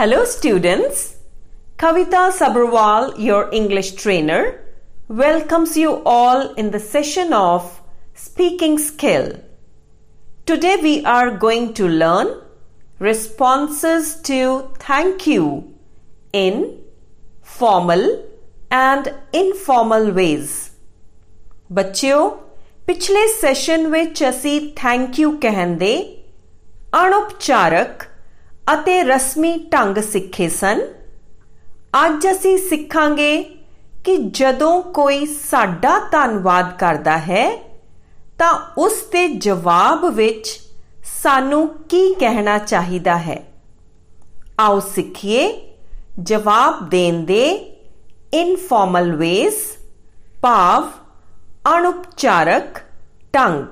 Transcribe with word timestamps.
Hello, 0.00 0.24
students. 0.24 1.16
Kavita 1.76 2.32
Sabharwal, 2.32 3.18
your 3.18 3.50
English 3.52 3.96
trainer, 3.96 4.58
welcomes 5.08 5.76
you 5.76 6.02
all 6.06 6.54
in 6.54 6.70
the 6.70 6.80
session 6.80 7.34
of 7.34 7.82
Speaking 8.14 8.78
Skill. 8.78 9.38
Today 10.46 10.78
we 10.82 11.04
are 11.04 11.30
going 11.36 11.74
to 11.74 11.86
learn 11.86 12.28
responses 12.98 14.14
to 14.22 14.72
thank 14.78 15.26
you 15.26 15.74
in 16.32 16.80
formal 17.42 18.24
and 18.70 19.12
informal 19.34 20.12
ways. 20.12 20.70
Bachyo, 21.70 22.38
पिछले 22.86 23.28
session 23.34 23.86
में 23.90 24.14
चसी 24.14 24.60
thank 24.82 25.18
you 25.18 25.30
कहन 25.42 25.76
दे 25.78 25.94
ਅਤੇ 28.74 29.02
ਰਸਮੀ 29.02 29.58
ਢੰਗ 29.72 29.98
ਸਿੱਖੇ 29.98 30.48
ਸਨ। 30.48 30.80
ਅੱਜ 32.06 32.26
ਅਸੀਂ 32.30 32.58
ਸਿੱਖਾਂਗੇ 32.58 33.42
ਕਿ 34.04 34.16
ਜਦੋਂ 34.16 34.82
ਕੋਈ 34.82 35.26
ਸਾਡਾ 35.26 35.98
ਧੰਨਵਾਦ 36.12 36.78
ਕਰਦਾ 36.78 37.18
ਹੈ, 37.18 37.56
ਤਾਂ 38.38 38.74
ਉਸ 38.78 38.92
ਦੇ 39.12 39.28
ਜਵਾਬ 39.28 40.06
ਵਿੱਚ 40.06 40.60
ਸਾਨੂੰ 41.22 41.68
ਕੀ 41.68 42.14
ਕਹਿਣਾ 42.14 42.58
ਚਾਹੀਦਾ 42.58 43.18
ਹੈ। 43.18 43.42
ਆਓ 44.60 44.80
ਸਿੱਖੀਏ 44.80 45.74
ਜਵਾਬ 46.20 46.88
ਦੇਣ 46.88 47.24
ਦੇ 47.24 47.76
ਇਨਫਾਰਮਲ 48.34 49.16
ਵੇਸ 49.16 49.76
ਭਾਵ 50.42 50.90
ਅਣਉਪਚਾਰਕ 51.76 52.78
ਢੰਗ। 53.34 53.64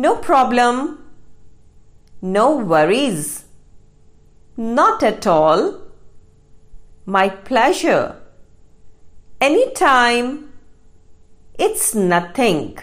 No 0.00 0.10
problem. 0.10 1.03
No 2.26 2.56
worries. 2.56 3.44
Not 4.56 5.02
at 5.02 5.26
all. 5.26 5.78
My 7.04 7.28
pleasure. 7.28 8.16
Anytime. 9.42 10.50
It's 11.58 11.94
nothing. 11.94 12.78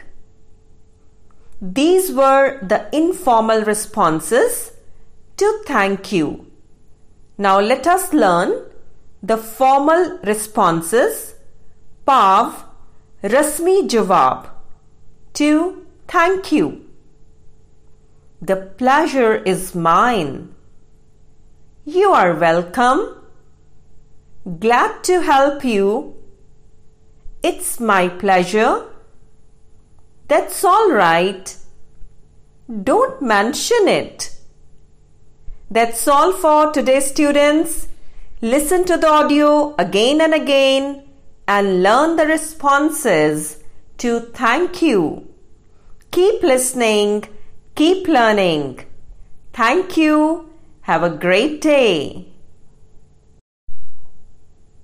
These 1.59 2.11
were 2.11 2.59
the 2.61 2.87
informal 2.95 3.63
responses 3.63 4.73
to 5.37 5.63
thank 5.65 6.11
you. 6.11 6.45
Now 7.39 7.59
let 7.59 7.87
us 7.87 8.13
learn 8.13 8.53
the 9.23 9.37
formal 9.37 10.19
responses. 10.23 11.33
Pav 12.05 12.63
Rasmi 13.23 13.89
Jawab 13.89 14.49
to 15.33 15.83
thank 16.07 16.51
you. 16.51 16.90
The 18.41 18.55
pleasure 18.55 19.35
is 19.35 19.75
mine. 19.75 20.55
You 21.85 22.11
are 22.11 22.33
welcome. 22.33 23.01
Glad 24.59 25.03
to 25.03 25.21
help 25.21 25.63
you. 25.63 26.15
It's 27.43 27.79
my 27.79 28.07
pleasure. 28.07 28.87
That's 30.27 30.63
all 30.63 30.91
right. 30.91 31.55
Don't 32.83 33.21
mention 33.21 33.87
it. 33.87 34.35
That's 35.69 36.07
all 36.07 36.33
for 36.33 36.71
today, 36.71 36.99
students. 36.99 37.89
Listen 38.41 38.85
to 38.85 38.97
the 38.97 39.07
audio 39.07 39.75
again 39.77 40.19
and 40.19 40.33
again 40.33 41.03
and 41.47 41.83
learn 41.83 42.15
the 42.15 42.25
responses 42.25 43.63
to 43.99 44.19
thank 44.19 44.81
you. 44.81 45.27
Keep 46.09 46.41
listening, 46.41 47.25
keep 47.75 48.07
learning. 48.07 48.85
Thank 49.53 49.97
you. 49.97 50.49
Have 50.81 51.03
a 51.03 51.09
great 51.09 51.61
day. 51.61 52.30